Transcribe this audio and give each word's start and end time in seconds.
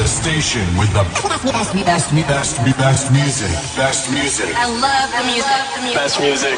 the 0.00 0.08
station 0.08 0.64
with 0.78 0.88
the 0.94 1.04
best, 1.12 1.44
best, 1.44 1.74
best, 1.84 2.14
best, 2.24 2.56
best 2.78 3.12
music. 3.12 3.52
Best 3.76 4.10
music. 4.10 4.48
I 4.56 4.64
love 4.80 5.12
the 5.12 5.22
music. 5.28 5.60
Best 5.92 6.20
music. 6.24 6.56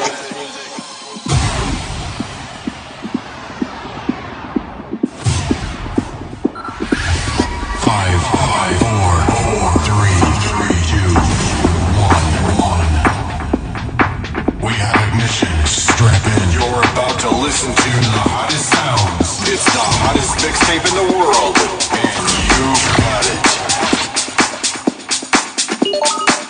Five, 7.83 8.19
five, 8.31 8.75
four, 8.79 9.11
four, 9.35 9.63
three, 9.91 10.23
three, 10.47 10.79
two, 10.87 11.11
one, 11.99 12.23
one. 12.63 12.87
We 14.63 14.71
have 14.79 14.95
ignition. 15.11 15.51
Strap 15.67 16.23
in. 16.31 16.47
You're 16.55 16.83
about 16.95 17.19
to 17.19 17.29
listen 17.43 17.75
to 17.75 17.91
the 18.07 18.23
hottest 18.23 18.71
sounds. 18.71 19.27
It's 19.51 19.67
the 19.67 19.83
hottest 19.99 20.31
mixtape 20.39 20.87
in 20.87 20.95
the 20.95 21.07
world, 21.19 21.59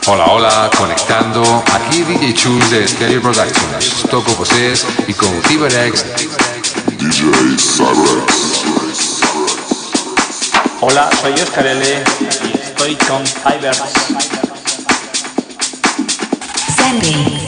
Hola, 0.06 0.26
hola, 0.26 0.70
conectando. 0.78 1.64
Aquí 1.74 2.04
DJ 2.04 2.34
Chul 2.34 2.70
de 2.70 2.88
Stereo 2.88 3.22
Productions. 3.22 4.04
Toco 4.12 4.36
voces 4.36 4.86
y 5.08 5.14
con 5.14 5.30
CyberX. 5.44 6.04
DJ 6.98 7.58
Cyrex. 7.58 8.54
Hola, 10.82 11.10
soy 11.22 11.34
Oscar 11.34 11.66
L. 11.68 12.04
y 12.20 12.58
estoy 12.62 12.96
con. 12.96 13.26
Zenby. 16.76 17.40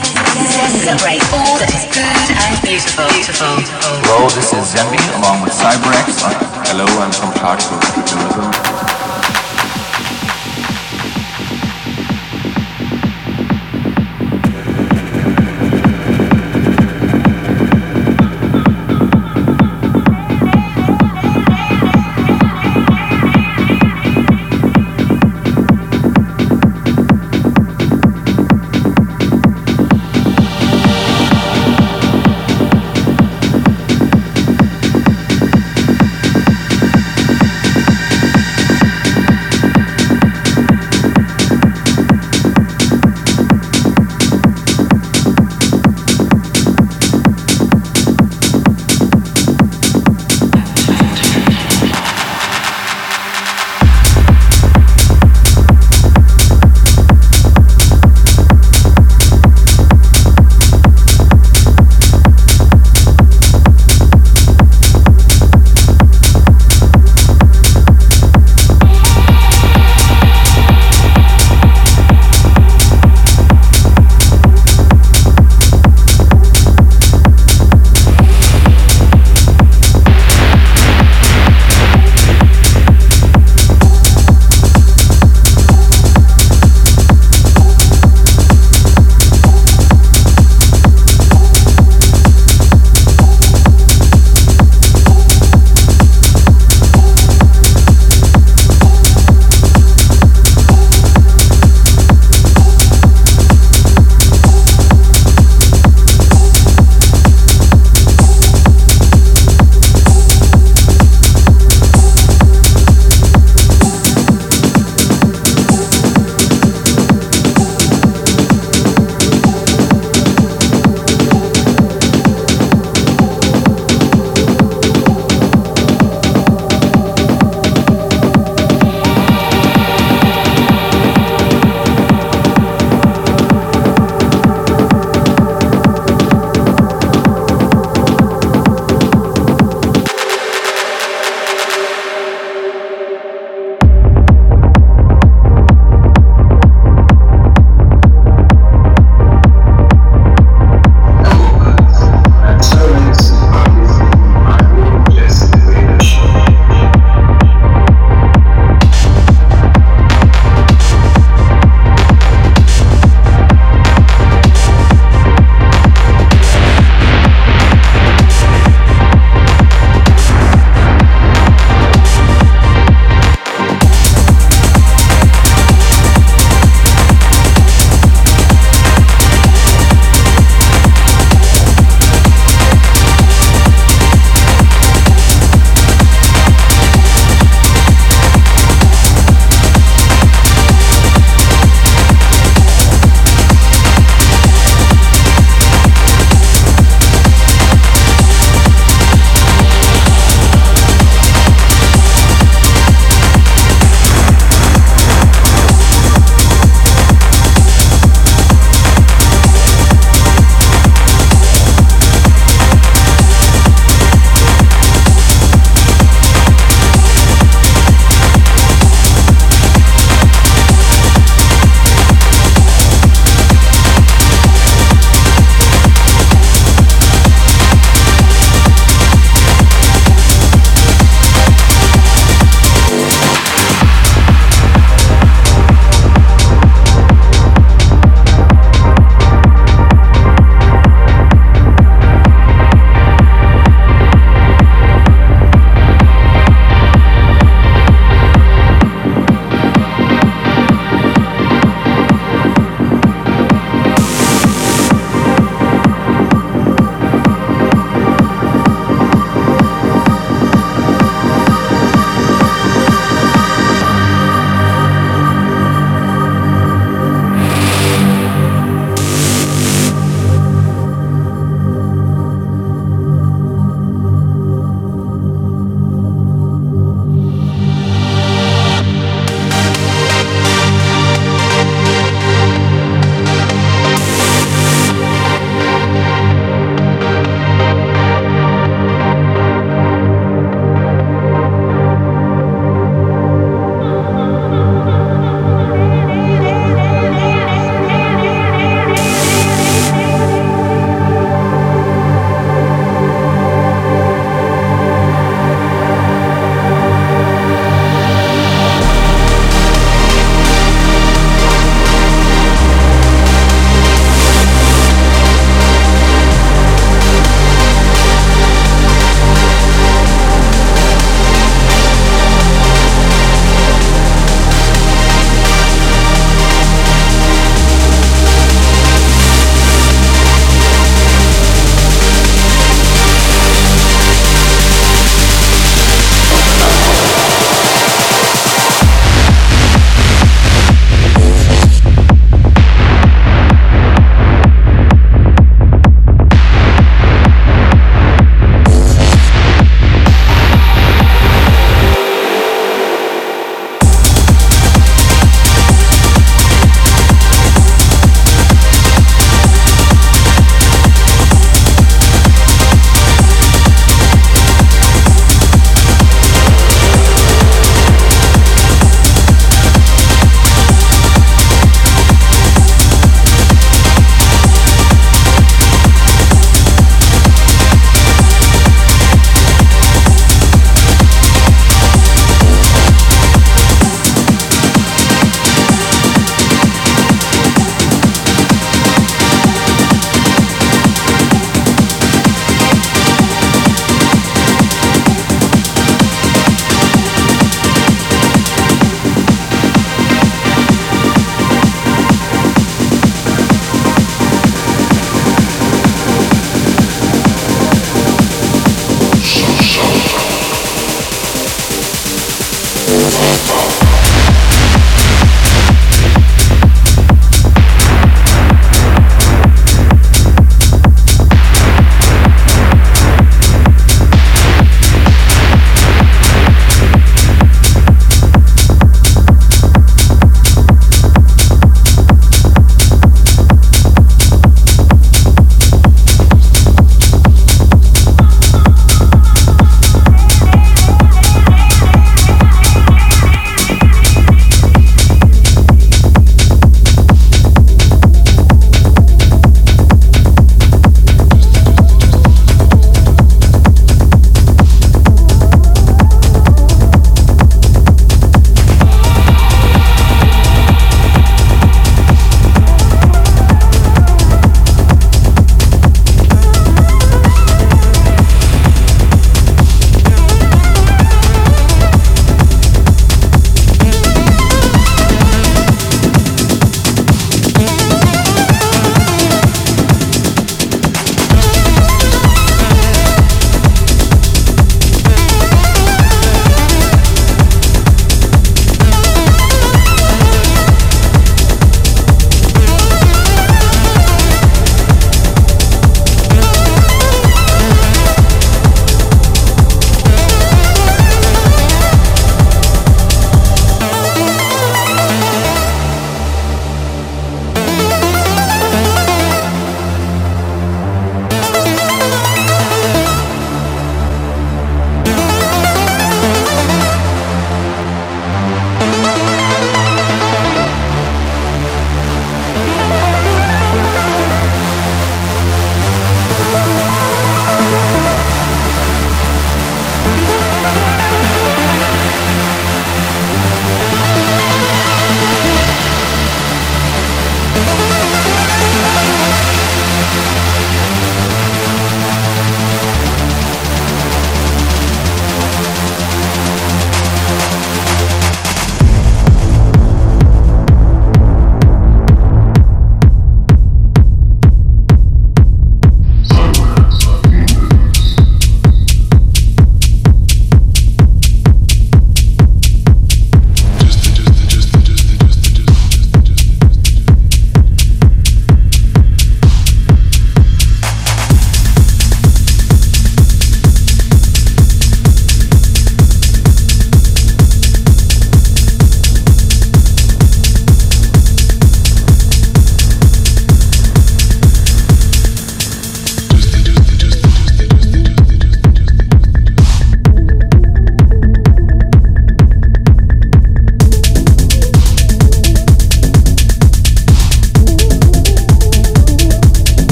Celebrate 0.86 1.22
all 1.32 1.58
that 1.58 1.68
is 1.68 1.84
good 1.92 2.28
and 2.40 2.56
beautiful. 2.62 3.04
Hello, 3.04 4.28
this 4.30 4.52
is 4.52 4.72
Zambi 4.72 4.98
along 5.18 5.42
with 5.42 5.52
Cyberx. 5.52 6.55
Hello, 6.68 6.84
I'm 7.00 7.12
from 7.12 7.32
Clarksville, 7.32 8.75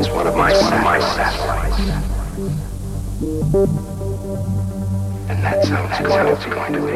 Is 0.00 0.08
one 0.08 0.26
of 0.26 0.34
my 0.34 0.52
satellites. 0.52 1.80
And 5.28 5.44
that's 5.44 5.68
how 5.68 5.84
it's 5.84 6.00
it's 6.32 6.46
going 6.46 6.72
to 6.72 6.80
be. 6.80 6.90